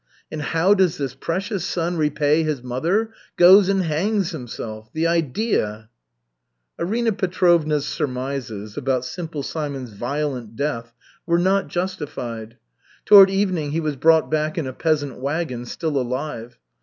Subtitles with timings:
[0.31, 3.11] And how does this precious son repay his mother?
[3.37, 4.89] Goes and hangs himself.
[4.93, 5.91] The idea!"
[6.79, 10.91] Arina Petrovna's surmises about Simple Simon's violent death
[11.27, 12.57] were not justified.
[13.05, 16.57] Toward evening he was brought back in a peasant wagon, still alive.